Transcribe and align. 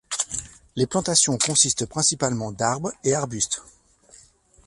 Les 0.75 0.87
plantations 0.87 1.37
consistent 1.37 1.85
principalement 1.85 2.51
d'arbres 2.51 2.91
et 3.03 3.13
arbustes. 3.13 3.61